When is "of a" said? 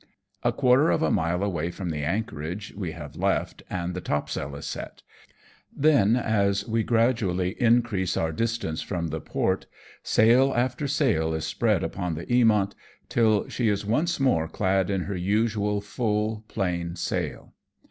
0.89-1.11